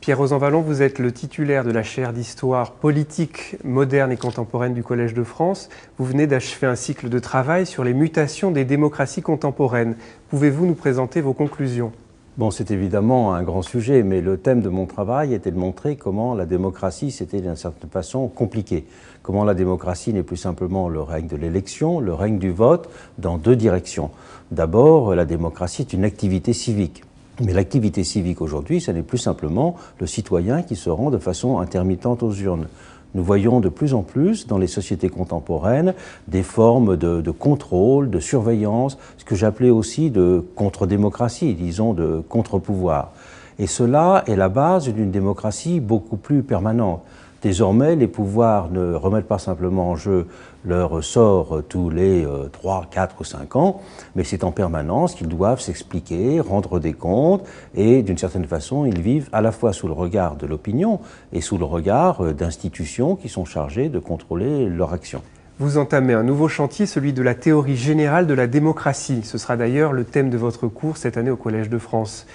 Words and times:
Pierre 0.00 0.16
Rosanvallon, 0.16 0.62
vous 0.62 0.80
êtes 0.80 0.98
le 0.98 1.12
titulaire 1.12 1.62
de 1.62 1.70
la 1.70 1.82
chaire 1.82 2.14
d'histoire 2.14 2.72
politique 2.72 3.56
moderne 3.64 4.10
et 4.10 4.16
contemporaine 4.16 4.72
du 4.72 4.82
Collège 4.82 5.12
de 5.12 5.22
France. 5.22 5.68
Vous 5.98 6.06
venez 6.06 6.26
d'achever 6.26 6.66
un 6.66 6.74
cycle 6.74 7.10
de 7.10 7.18
travail 7.18 7.66
sur 7.66 7.84
les 7.84 7.92
mutations 7.92 8.50
des 8.50 8.64
démocraties 8.64 9.20
contemporaines. 9.20 9.96
Pouvez-vous 10.30 10.64
nous 10.64 10.74
présenter 10.74 11.20
vos 11.20 11.34
conclusions? 11.34 11.92
Bon, 12.38 12.50
c'est 12.50 12.70
évidemment 12.70 13.34
un 13.34 13.42
grand 13.42 13.60
sujet, 13.60 14.02
mais 14.02 14.22
le 14.22 14.38
thème 14.38 14.62
de 14.62 14.70
mon 14.70 14.86
travail 14.86 15.34
était 15.34 15.50
de 15.50 15.58
montrer 15.58 15.96
comment 15.96 16.34
la 16.34 16.46
démocratie, 16.46 17.10
c'était 17.10 17.42
d'une 17.42 17.54
certaine 17.54 17.90
façon 17.90 18.26
compliqué. 18.28 18.86
Comment 19.22 19.44
la 19.44 19.52
démocratie 19.52 20.14
n'est 20.14 20.22
plus 20.22 20.38
simplement 20.38 20.88
le 20.88 21.02
règne 21.02 21.26
de 21.26 21.36
l'élection, 21.36 22.00
le 22.00 22.14
règne 22.14 22.38
du 22.38 22.52
vote, 22.52 22.88
dans 23.18 23.36
deux 23.36 23.56
directions. 23.56 24.10
D'abord, 24.50 25.14
la 25.14 25.26
démocratie 25.26 25.82
est 25.82 25.92
une 25.92 26.04
activité 26.04 26.54
civique. 26.54 27.04
Mais 27.40 27.54
l'activité 27.54 28.04
civique 28.04 28.42
aujourd'hui, 28.42 28.80
ce 28.80 28.90
n'est 28.90 29.02
plus 29.02 29.18
simplement 29.18 29.76
le 29.98 30.06
citoyen 30.06 30.62
qui 30.62 30.76
se 30.76 30.90
rend 30.90 31.10
de 31.10 31.18
façon 31.18 31.58
intermittente 31.58 32.22
aux 32.22 32.34
urnes. 32.34 32.68
Nous 33.14 33.24
voyons 33.24 33.60
de 33.60 33.68
plus 33.68 33.94
en 33.94 34.02
plus 34.02 34.46
dans 34.46 34.58
les 34.58 34.66
sociétés 34.66 35.08
contemporaines 35.08 35.94
des 36.28 36.42
formes 36.42 36.96
de, 36.96 37.30
contrôle, 37.30 38.10
de 38.10 38.20
surveillance, 38.20 38.98
ce 39.16 39.24
que 39.24 39.34
j'appelais 39.34 39.70
aussi 39.70 40.10
de 40.10 40.44
contre-démocratie, 40.54 41.54
disons 41.54 41.94
de 41.94 42.22
contre-pouvoir. 42.28 43.12
Et 43.58 43.66
cela 43.66 44.22
est 44.26 44.36
la 44.36 44.48
base 44.48 44.88
d'une 44.88 45.10
démocratie 45.10 45.80
beaucoup 45.80 46.16
plus 46.16 46.42
permanente. 46.42 47.02
Désormais, 47.42 47.96
les 47.96 48.06
pouvoirs 48.06 48.70
ne 48.70 48.92
remettent 48.92 49.26
pas 49.26 49.38
simplement 49.38 49.90
en 49.90 49.96
jeu 49.96 50.26
leur 50.66 51.02
sort 51.02 51.62
tous 51.66 51.88
les 51.88 52.26
3, 52.52 52.88
4 52.90 53.16
ou 53.18 53.24
5 53.24 53.56
ans, 53.56 53.80
mais 54.14 54.24
c'est 54.24 54.44
en 54.44 54.52
permanence 54.52 55.14
qu'ils 55.14 55.28
doivent 55.28 55.60
s'expliquer, 55.60 56.40
rendre 56.40 56.78
des 56.80 56.92
comptes, 56.92 57.46
et 57.74 58.02
d'une 58.02 58.18
certaine 58.18 58.44
façon, 58.44 58.84
ils 58.84 59.00
vivent 59.00 59.30
à 59.32 59.40
la 59.40 59.52
fois 59.52 59.72
sous 59.72 59.86
le 59.86 59.94
regard 59.94 60.36
de 60.36 60.46
l'opinion 60.46 61.00
et 61.32 61.40
sous 61.40 61.56
le 61.56 61.64
regard 61.64 62.22
euh, 62.22 62.34
d'institutions 62.34 63.16
qui 63.16 63.30
sont 63.30 63.46
chargées 63.46 63.88
de 63.88 63.98
contrôler 63.98 64.66
leur 64.66 64.92
action. 64.92 65.22
Vous 65.58 65.78
entamez 65.78 66.12
un 66.12 66.22
nouveau 66.22 66.48
chantier, 66.48 66.84
celui 66.84 67.14
de 67.14 67.22
la 67.22 67.34
théorie 67.34 67.76
générale 67.76 68.26
de 68.26 68.34
la 68.34 68.46
démocratie. 68.46 69.22
Ce 69.24 69.38
sera 69.38 69.56
d'ailleurs 69.56 69.92
le 69.92 70.04
thème 70.04 70.28
de 70.28 70.36
votre 70.36 70.68
cours 70.68 70.98
cette 70.98 71.16
année 71.16 71.30
au 71.30 71.36
Collège 71.36 71.70
de 71.70 71.78
France 71.78 72.26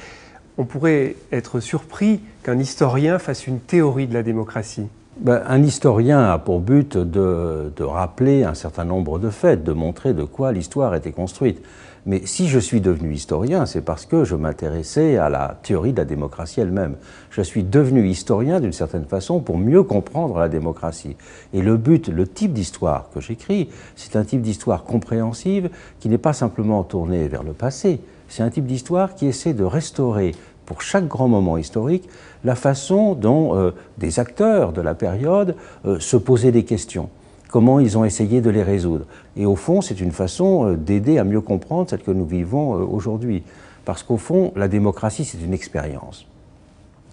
on 0.57 0.65
pourrait 0.65 1.15
être 1.31 1.59
surpris 1.59 2.21
qu'un 2.43 2.59
historien 2.59 3.19
fasse 3.19 3.47
une 3.47 3.59
théorie 3.59 4.07
de 4.07 4.13
la 4.13 4.23
démocratie. 4.23 4.87
Ben, 5.17 5.41
un 5.47 5.63
historien 5.63 6.19
a 6.29 6.37
pour 6.39 6.59
but 6.59 6.97
de, 6.97 7.71
rappeler 7.79 8.43
un 8.43 8.53
certain 8.53 8.83
nombre 8.83 9.17
de 9.17 9.29
faits, 9.29 9.63
de 9.63 9.71
montrer 9.71 10.13
de 10.13 10.23
quoi 10.23 10.51
l'histoire 10.51 10.93
était 10.93 11.13
construite. 11.13 11.63
Mais 12.05 12.25
si 12.25 12.49
je 12.49 12.59
suis 12.59 12.81
devenu 12.81 13.13
historien, 13.13 13.65
c'est 13.65 13.81
parce 13.81 14.05
que 14.05 14.25
je 14.25 14.35
m'intéressais 14.35 15.15
à 15.15 15.29
la 15.29 15.57
théorie 15.63 15.93
de 15.93 15.97
la 15.97 16.05
démocratie 16.05 16.59
elle-même. 16.59 16.97
Je 17.29 17.41
suis 17.41 17.63
devenu 17.63 18.05
historien 18.09 18.59
d'une 18.59 18.73
certaine 18.73 19.05
façon 19.05 19.39
pour 19.39 19.57
mieux 19.57 19.83
comprendre 19.83 20.37
la 20.37 20.49
démocratie. 20.49 21.15
Et 21.53 21.61
le 21.61 21.77
but, 21.77 22.09
le 22.09 22.27
type 22.27 22.51
d'histoire 22.51 23.09
que 23.13 23.21
j'écris, 23.21 23.69
c'est 23.95 24.17
un 24.17 24.25
type 24.25 24.41
d'histoire 24.41 24.83
compréhensive 24.83 25.69
qui 26.01 26.09
n'est 26.09 26.17
pas 26.17 26.33
simplement 26.33 26.83
tourné 26.83 27.29
vers 27.29 27.43
le 27.43 27.53
passé, 27.53 28.01
c'est 28.27 28.43
un 28.43 28.49
type 28.49 28.65
d'histoire 28.65 29.15
qui 29.15 29.27
essaie 29.27 29.53
de 29.53 29.63
restaurer 29.63 30.33
pour 30.65 30.81
chaque 30.81 31.07
grand 31.07 31.27
moment 31.27 31.57
historique 31.57 32.07
la 32.43 32.55
façon 32.55 33.15
dont 33.15 33.55
euh, 33.55 33.71
des 33.97 34.19
acteurs 34.19 34.71
de 34.71 34.81
la 34.81 34.93
période 34.93 35.55
euh, 35.85 35.99
se 35.99 36.17
posaient 36.17 36.51
des 36.51 36.63
questions, 36.63 37.09
comment 37.49 37.79
ils 37.79 37.97
ont 37.97 38.05
essayé 38.05 38.41
de 38.41 38.49
les 38.49 38.63
résoudre. 38.63 39.05
Et 39.35 39.45
au 39.45 39.55
fond, 39.55 39.81
c'est 39.81 39.99
une 39.99 40.11
façon 40.11 40.67
euh, 40.67 40.75
d'aider 40.75 41.17
à 41.17 41.23
mieux 41.23 41.41
comprendre 41.41 41.89
celle 41.89 42.03
que 42.03 42.11
nous 42.11 42.25
vivons 42.25 42.71
aujourd'hui. 42.71 43.43
Parce 43.83 44.03
qu'au 44.03 44.17
fond, 44.17 44.51
la 44.55 44.67
démocratie, 44.67 45.25
c'est 45.25 45.41
une 45.41 45.53
expérience. 45.53 46.25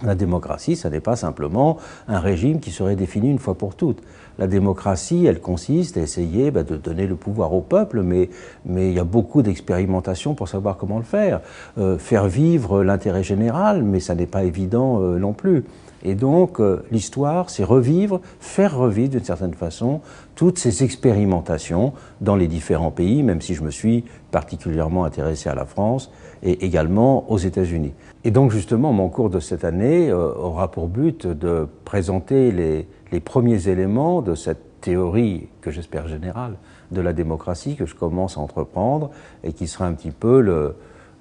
La 0.05 0.15
démocratie, 0.15 0.75
ça 0.75 0.91
n'est 0.91 1.01
pas 1.01 1.15
simplement 1.17 1.79
un 2.09 2.19
régime 2.19 2.59
qui 2.59 2.71
serait 2.71 2.97
défini 2.97 3.31
une 3.31 3.39
fois 3.39 3.55
pour 3.55 3.77
toutes. 3.77 4.03
La 4.39 4.47
démocratie, 4.47 5.27
elle 5.27 5.41
consiste 5.41 5.97
à 5.97 6.01
essayer 6.01 6.51
bah, 6.51 6.63
de 6.63 6.77
donner 6.77 7.07
le 7.07 7.17
pouvoir 7.17 7.53
au 7.53 7.61
peuple, 7.61 8.03
mais, 8.03 8.31
mais 8.65 8.89
il 8.89 8.95
y 8.95 8.99
a 8.99 9.05
beaucoup 9.05 9.43
d'expérimentations 9.43 10.35
pour 10.35 10.49
savoir 10.49 10.77
comment 10.77 10.99
le 10.99 11.05
faire. 11.05 11.41
Euh, 11.79 11.99
faire 11.99 12.27
vivre 12.27 12.83
l'intérêt 12.83 13.23
général, 13.23 13.83
mais 13.85 14.01
ça 14.01 14.15
n'est 14.15 14.27
pas 14.27 14.45
évident 14.45 15.01
euh, 15.01 15.19
non 15.19 15.33
plus. 15.33 15.65
Et 16.05 16.15
donc, 16.15 16.61
euh, 16.61 16.83
l'histoire, 16.91 17.49
c'est 17.49 17.63
revivre, 17.63 18.21
faire 18.41 18.77
revivre 18.77 19.11
d'une 19.11 19.25
certaine 19.25 19.55
façon 19.55 20.01
toutes 20.35 20.59
ces 20.59 20.83
expérimentations 20.83 21.93
dans 22.21 22.35
les 22.35 22.49
différents 22.49 22.91
pays, 22.91 23.23
même 23.23 23.41
si 23.41 23.55
je 23.55 23.63
me 23.63 23.71
suis 23.71 24.05
particulièrement 24.33 25.05
intéressé 25.05 25.49
à 25.49 25.55
la 25.55 25.65
France 25.65 26.11
et 26.43 26.65
également 26.65 27.31
aux 27.31 27.39
États-Unis. 27.39 27.93
Et 28.25 28.31
donc, 28.31 28.51
justement, 28.51 28.93
mon 28.93 29.09
cours 29.09 29.31
de 29.31 29.39
cette 29.39 29.65
année 29.65 29.92
euh, 30.11 30.33
aura 30.35 30.71
pour 30.71 30.89
but 30.89 31.27
de 31.27 31.67
présenter 31.85 32.51
les, 32.53 33.21
premiers 33.21 33.69
éléments 33.69 34.23
de 34.23 34.35
cette 34.35 34.81
théorie, 34.81 35.49
que 35.61 35.71
j'espère 35.71 36.09
générale, 36.09 36.57
de 36.91 37.01
la 37.01 37.13
démocratie 37.13 37.77
que 37.77 37.87
je 37.87 37.95
commence 37.95 38.37
à 38.37 38.41
entreprendre 38.41 39.11
et 39.45 39.53
qui 39.53 39.67
sera 39.67 39.87
un 39.87 39.93
petit 39.93 40.11
peu 40.11 40.41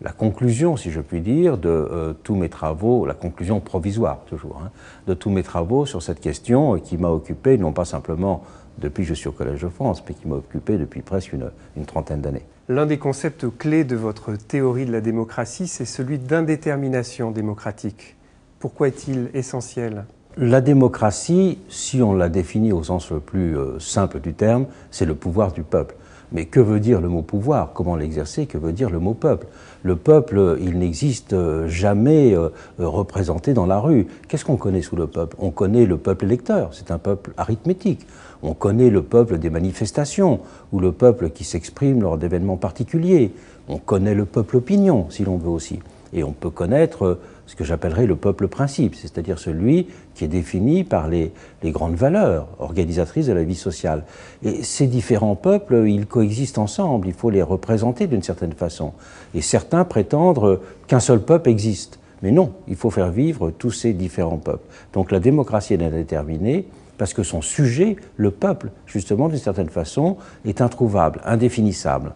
la 0.02 0.12
conclusion, 0.12 0.78
si 0.78 0.90
je 0.90 1.02
puis 1.02 1.22
dire, 1.22 1.58
de 1.58 1.70
euh, 1.70 2.14
tous 2.24 2.36
mes 2.36 2.50
travaux, 2.50 3.06
la 3.06 3.14
conclusion 3.14 3.60
provisoire 3.60 4.22
toujours, 4.26 4.62
hein, 4.64 4.72
de 5.08 5.14
tous 5.14 5.30
mes 5.30 5.44
travaux 5.44 5.86
sur 5.86 6.02
cette 6.02 6.20
question 6.20 6.80
qui 6.80 6.98
m'a 6.98 7.10
occupé, 7.10 7.58
non 7.58 7.72
pas 7.72 7.86
simplement 7.86 8.44
depuis 8.80 9.04
que 9.04 9.10
je 9.10 9.14
suis 9.14 9.28
au 9.28 9.34
Collège 9.34 9.62
de 9.62 9.70
France, 9.70 10.04
mais 10.08 10.16
qui 10.16 10.28
m'a 10.28 10.36
occupé 10.36 10.78
depuis 10.78 11.02
presque 11.02 11.34
une 11.34 11.86
trentaine 11.86 12.22
d'années. 12.22 12.46
L'un 12.72 12.86
des 12.86 12.98
concepts 12.98 13.46
clés 13.58 13.84
de 13.84 13.98
votre 13.98 14.38
théorie 14.38 14.86
de 14.86 14.94
la 14.94 15.02
démocratie, 15.02 15.68
c'est 15.68 15.84
celui 15.84 16.20
d'indétermination 16.20 17.32
démocratique. 17.32 18.16
Pourquoi 18.62 18.90
est-il 18.90 19.32
essentiel? 19.34 20.06
La 20.38 20.62
démocratie, 20.62 21.58
si 21.68 22.04
on 22.04 22.14
la 22.14 22.30
définit 22.30 22.72
au 22.72 22.84
sens 22.84 23.12
le 23.12 23.20
plus 23.20 23.58
euh, 23.58 23.80
simple 23.80 24.20
du 24.20 24.34
terme, 24.36 24.68
c'est 24.92 25.06
le 25.06 25.16
pouvoir 25.16 25.52
du 25.52 25.64
peuple. 25.64 25.96
Mais 26.32 26.46
que 26.46 26.60
veut 26.60 26.80
dire 26.80 27.02
le 27.02 27.10
mot 27.10 27.24
pouvoir? 27.24 27.74
Comment 27.74 27.96
l'exercer? 27.96 28.46
Que 28.46 28.60
veut 28.60 28.72
dire 28.72 28.92
le 28.92 29.00
mot 29.00 29.16
peuple? 29.16 29.48
Le 29.82 29.96
peuple, 29.96 30.60
il 30.62 30.78
n'existe 30.78 31.36
jamais 31.66 32.36
euh, 32.36 32.50
représenté 32.78 33.56
dans 33.56 33.66
la 33.66 33.80
rue. 33.80 34.06
Qu'est-ce 34.28 34.46
qu'on 34.46 34.58
connaît 34.58 34.84
sous 34.84 34.96
le 34.96 35.08
peuple? 35.08 35.36
On 35.40 35.50
connaît 35.50 35.88
le 35.88 35.98
peuple 35.98 36.26
électeur, 36.26 36.70
c'est 36.72 36.92
un 36.92 37.00
peuple 37.00 37.34
arithmétique. 37.38 38.06
On 38.44 38.54
connaît 38.54 38.92
le 38.92 39.02
peuple 39.02 39.40
des 39.40 39.50
manifestations, 39.50 40.40
ou 40.72 40.80
le 40.80 40.92
peuple 40.92 41.32
qui 41.32 41.46
s'exprime 41.46 42.04
lors 42.04 42.20
d'événements 42.20 42.58
particuliers. 42.58 43.34
On 43.68 43.80
connaît 43.80 44.16
le 44.16 44.26
peuple 44.26 44.58
opinion, 44.58 45.08
si 45.10 45.24
l'on 45.26 45.38
veut 45.38 45.50
aussi. 45.50 45.80
Et 46.14 46.24
on 46.24 46.34
peut 46.34 46.50
connaître 46.50 47.20
ce 47.52 47.56
que 47.58 47.66
j'appellerais 47.66 48.06
le 48.06 48.16
peuple 48.16 48.48
principe, 48.48 48.96
c'est-à-dire 48.96 49.38
celui 49.38 49.88
qui 50.16 50.24
est 50.24 50.30
défini 50.30 50.86
par 50.86 51.10
les, 51.10 51.34
grandes 51.66 51.96
valeurs 51.96 52.48
organisatrices 52.60 53.26
de 53.26 53.34
la 53.34 53.44
vie 53.44 53.56
sociale. 53.56 54.06
Et 54.42 54.64
ces 54.64 54.88
différents 54.88 55.36
peuples, 55.36 55.84
ils 55.86 56.06
coexistent 56.06 56.60
ensemble, 56.60 57.10
il 57.10 57.14
faut 57.14 57.30
les 57.30 57.42
représenter 57.42 58.08
d'une 58.08 58.24
certaine 58.24 58.54
façon. 58.54 58.94
Et 59.36 59.42
certains 59.42 59.84
prétendent 59.84 60.62
qu'un 60.88 61.02
seul 61.02 61.20
peuple 61.20 61.50
existe. 61.50 62.00
Mais 62.22 62.32
non, 62.32 62.54
il 62.70 62.78
faut 62.78 62.90
faire 62.90 63.12
vivre 63.12 63.52
tous 63.52 63.72
ces 63.72 63.92
différents 63.92 64.38
peuples. 64.38 64.66
Donc 64.94 65.12
la 65.12 65.20
démocratie 65.20 65.74
est 65.74 65.84
indéterminée 65.84 66.68
parce 66.98 67.14
que 67.14 67.24
son 67.24 67.42
sujet, 67.42 67.98
le 68.16 68.32
peuple, 68.32 68.70
justement, 68.86 69.28
d'une 69.28 69.38
certaine 69.38 69.70
façon, 69.70 70.16
est 70.46 70.62
introuvable, 70.62 71.20
indéfinissable 71.26 72.14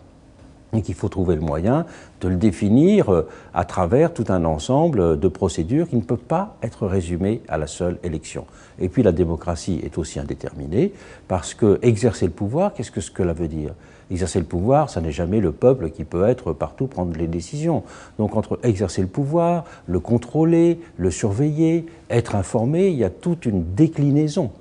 et 0.75 0.81
qu'il 0.81 0.96
faut 0.96 1.09
trouver 1.09 1.36
le 1.36 1.41
moyen 1.41 1.86
de 2.22 2.28
le 2.28 2.36
définir 2.36 3.13
euh, 3.13 3.28
à 3.53 3.66
travers 3.66 4.13
tout 4.13 4.25
un 4.30 4.46
ensemble 4.46 5.19
de 5.19 5.28
procédures 5.28 5.88
qui 5.88 5.96
ne 5.96 6.02
peuvent 6.02 6.18
pas 6.18 6.58
être 6.62 6.88
résumées 6.88 7.41
à 7.47 7.58
la 7.58 7.68
seule 7.68 7.98
élection. 8.04 8.45
Et 8.80 8.89
puis 8.89 9.04
la 9.04 9.12
démocratie 9.12 9.80
est 9.83 9.98
aussi 9.98 10.19
indéterminée 10.19 10.94
parce 11.27 11.54
que 11.54 11.80
exercer 11.81 12.25
le 12.25 12.31
pouvoir, 12.31 12.74
qu'est-ce 12.74 12.92
que 12.92 13.01
cela 13.01 13.33
veut 13.33 13.48
dire? 13.48 13.74
Exercer 14.12 14.39
le 14.39 14.45
pouvoir, 14.45 14.89
ça 14.89 15.01
n'est 15.01 15.12
jamais 15.12 15.39
le 15.39 15.51
peuple 15.51 15.89
qui 15.89 16.04
peut 16.04 16.27
être 16.27 16.54
partout 16.54 16.86
prendre 16.86 17.18
les 17.18 17.28
décisions. 17.28 17.83
Donc 18.19 18.36
entre 18.36 18.60
exercer 18.63 19.01
le 19.01 19.07
pouvoir, 19.07 19.66
le 19.88 20.00
contrôler, 20.00 20.80
le 20.98 21.10
surveiller, 21.10 21.88
être 22.10 22.36
informé, 22.36 22.89
il 22.89 22.98
y 22.98 23.04
a 23.04 23.10
toute 23.10 23.45
une 23.45 23.74
déclinaison 23.74 24.51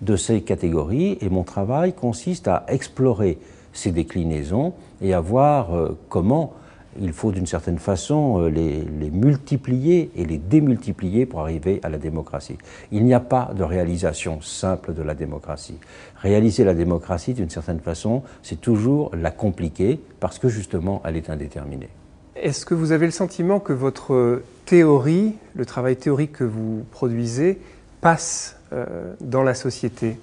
de 0.00 0.16
ces 0.16 0.40
catégories 0.40 1.18
et 1.20 1.28
mon 1.28 1.44
travail 1.44 1.92
consiste 1.92 2.48
à 2.48 2.64
explorer 2.68 3.38
ces 3.74 3.90
déclinaisons 3.90 4.72
et 5.02 5.12
à 5.12 5.20
voir 5.20 5.74
euh, 5.74 5.98
comment 6.08 6.54
il 7.00 7.12
faut 7.12 7.32
d'une 7.32 7.46
certaine 7.46 7.78
façon 7.78 8.40
euh, 8.40 8.48
les, 8.48 9.10
multiplier 9.10 10.10
et 10.16 10.24
les 10.24 10.38
démultiplier 10.38 11.26
pour 11.26 11.40
arriver 11.40 11.80
à 11.82 11.88
la 11.88 11.98
démocratie. 11.98 12.56
Il 12.92 13.04
n'y 13.04 13.14
a 13.14 13.20
pas 13.20 13.52
de 13.54 13.62
réalisation 13.62 14.40
simple 14.40 14.94
de 14.94 15.02
la 15.02 15.14
démocratie. 15.14 15.78
Réaliser 16.16 16.64
la 16.64 16.74
démocratie 16.74 17.34
d'une 17.34 17.50
certaine 17.50 17.80
façon, 17.80 18.22
c'est 18.42 18.60
toujours 18.60 19.10
la 19.14 19.30
compliquer 19.30 20.00
parce 20.20 20.38
que 20.38 20.48
justement 20.48 21.02
elle 21.04 21.16
est 21.16 21.28
indéterminée. 21.28 21.90
Est-ce 22.36 22.66
que 22.66 22.74
vous 22.74 22.92
avez 22.92 23.06
le 23.06 23.12
sentiment 23.12 23.60
que 23.60 23.72
votre 23.72 24.42
théorie, 24.66 25.34
le 25.54 25.66
travail 25.66 25.96
théorique 25.96 26.32
que 26.32 26.44
vous 26.44 26.84
produisez, 26.90 27.60
passe 28.00 28.56
euh, 28.72 29.14
dans 29.20 29.42
la 29.42 29.54
société? 29.54 30.16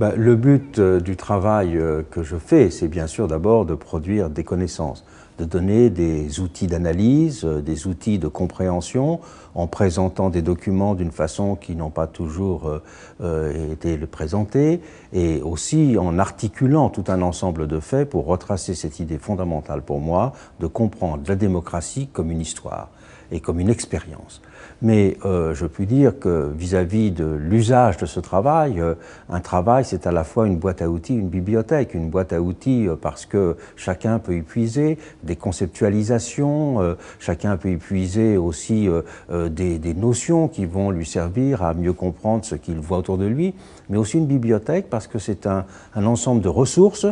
Bah, 0.00 0.14
le 0.16 0.34
but 0.34 0.78
euh, 0.78 0.98
du 0.98 1.14
travail 1.14 1.76
euh, 1.76 2.00
que 2.10 2.22
je 2.22 2.36
fais, 2.36 2.70
c'est 2.70 2.88
bien 2.88 3.06
sûr 3.06 3.28
d'abord 3.28 3.66
de 3.66 3.74
produire 3.74 4.30
des 4.30 4.44
connaissances, 4.44 5.04
de 5.38 5.44
donner 5.44 5.90
des 5.90 6.40
outils 6.40 6.66
d'analyse, 6.66 7.44
des 7.44 7.86
outils 7.86 8.18
de 8.18 8.26
compréhension, 8.26 9.20
en 9.54 9.66
présentant 9.66 10.30
des 10.30 10.40
documents 10.40 10.94
d'une 10.94 11.10
façon 11.10 11.54
qui 11.54 11.76
n'ont 11.76 11.90
pas 11.90 12.06
toujours 12.06 12.80
été 13.22 13.96
présentés, 13.98 14.80
et 15.12 15.40
aussi 15.42 15.96
en 15.98 16.18
articulant 16.18 16.88
tout 16.90 17.04
un 17.08 17.20
ensemble 17.22 17.66
de 17.66 17.80
faits 17.80 18.08
pour 18.08 18.26
retracer 18.26 18.74
cette 18.74 19.00
idée 19.00 19.18
fondamentale 19.18 19.82
pour 19.82 20.00
moi 20.00 20.32
de 20.60 20.66
comprendre 20.66 21.24
la 21.26 21.36
démocratie 21.36 22.08
comme 22.12 22.30
une 22.30 22.40
histoire 22.40 22.90
et 23.32 23.40
comme 23.40 23.60
une 23.60 23.70
expérience. 23.70 24.42
Mais 24.82 25.18
euh, 25.24 25.54
je 25.54 25.66
puis 25.66 25.86
dire 25.86 26.18
que 26.18 26.50
vis-à-vis 26.56 27.10
de 27.10 27.26
l'usage 27.26 27.98
de 27.98 28.06
ce 28.06 28.18
travail, 28.18 28.80
euh, 28.80 28.94
un 29.28 29.40
travail 29.40 29.84
c'est 29.84 30.06
à 30.06 30.12
la 30.12 30.24
fois 30.24 30.46
une 30.46 30.56
boîte 30.56 30.80
à 30.80 30.88
outils, 30.88 31.14
une 31.14 31.28
bibliothèque. 31.28 31.94
Une 31.94 32.08
boîte 32.08 32.32
à 32.32 32.40
outils 32.40 32.88
euh, 32.88 32.96
parce 32.96 33.26
que 33.26 33.56
chacun 33.76 34.18
peut 34.18 34.36
y 34.36 34.42
puiser 34.42 34.98
des 35.22 35.36
conceptualisations, 35.36 36.96
chacun 37.18 37.56
peut 37.56 37.70
y 37.70 37.76
puiser 37.76 38.36
aussi 38.36 38.88
des, 39.30 39.94
notions 39.94 40.48
qui 40.48 40.64
vont 40.66 40.90
lui 40.90 41.04
servir 41.04 41.62
à 41.62 41.74
mieux 41.74 41.92
comprendre 41.92 42.44
ce 42.44 42.54
qu'il 42.54 42.78
voit 42.78 42.98
autour 42.98 43.18
de 43.18 43.26
lui, 43.26 43.54
mais 43.88 43.98
aussi 43.98 44.18
une 44.18 44.26
bibliothèque 44.26 44.88
parce 44.88 45.06
que 45.06 45.18
c'est 45.18 45.46
un 45.46 45.64
ensemble 45.94 46.40
de 46.40 46.48
ressources 46.48 47.06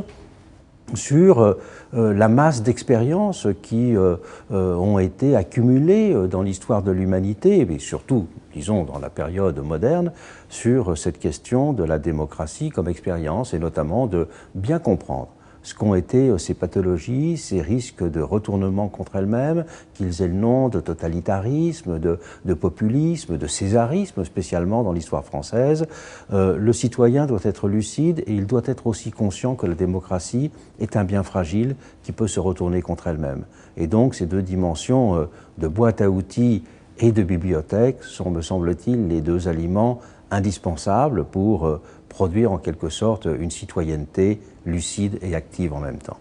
sur 0.94 1.40
euh, 1.40 1.54
euh, 1.94 2.14
la 2.14 2.28
masse 2.28 2.62
d'expériences 2.62 3.46
qui 3.62 3.96
euh, 3.96 4.16
ont 4.50 4.98
été 4.98 5.36
accumulées 5.36 6.14
dans 6.28 6.42
l'histoire 6.42 6.82
de 6.82 6.90
l'humanité, 6.90 7.64
mais 7.68 7.78
surtout, 7.78 8.26
disons, 8.54 8.84
dans 8.84 8.98
la 8.98 9.10
période 9.10 9.58
moderne, 9.58 10.12
sur 10.48 10.96
cette 10.96 11.18
question 11.18 11.72
de 11.72 11.84
la 11.84 11.98
démocratie 11.98 12.70
comme 12.70 12.88
expérience, 12.88 13.54
et 13.54 13.58
notamment 13.58 14.06
de 14.06 14.28
bien 14.54 14.78
comprendre 14.78 15.28
ce 15.62 15.74
qu'ont 15.74 15.94
été 15.94 16.28
euh, 16.28 16.38
ces 16.38 16.54
pathologies, 16.54 17.36
ces 17.36 17.60
risques 17.60 18.08
de 18.08 18.20
retournement 18.20 18.88
contre 18.88 19.16
elles-mêmes, 19.16 19.64
qu'ils 19.94 20.22
aient 20.22 20.28
le 20.28 20.34
nom 20.34 20.68
de 20.68 20.80
totalitarisme, 20.80 21.98
de, 21.98 22.54
populisme, 22.54 23.36
de 23.36 23.46
césarisme, 23.46 24.24
spécialement 24.24 24.82
dans 24.82 24.92
l'histoire 24.92 25.24
française. 25.24 25.86
Euh, 26.32 26.56
le 26.56 26.72
citoyen 26.72 27.26
doit 27.26 27.40
être 27.42 27.68
lucide 27.68 28.20
et 28.26 28.32
il 28.32 28.46
doit 28.46 28.62
être 28.64 28.86
aussi 28.86 29.10
conscient 29.10 29.54
que 29.54 29.66
la 29.66 29.74
démocratie 29.74 30.50
est 30.80 30.96
un 30.96 31.04
bien 31.04 31.22
fragile 31.22 31.76
qui 32.02 32.12
peut 32.12 32.28
se 32.28 32.40
retourner 32.40 32.82
contre 32.82 33.06
elle-même. 33.06 33.44
Et 33.76 33.86
donc 33.86 34.14
ces 34.14 34.26
deux 34.26 34.42
dimensions 34.42 35.16
euh, 35.16 35.24
de 35.58 35.68
boîte 35.68 36.00
à 36.00 36.10
outils 36.10 36.62
et 37.00 37.12
de 37.12 37.22
bibliothèque 37.22 38.02
sont, 38.02 38.30
me 38.30 38.42
semble-t-il, 38.42 39.08
les 39.08 39.20
deux 39.20 39.48
aliments 39.48 40.00
indispensables 40.30 41.24
pour 41.24 41.80
produire 42.08 42.52
en 42.52 42.58
quelque 42.58 42.88
sorte 42.88 43.26
une 43.26 43.50
citoyenneté 43.50 44.40
lucide 44.66 45.18
et 45.22 45.34
active 45.34 45.72
en 45.72 45.80
même 45.80 45.98
temps. 45.98 46.18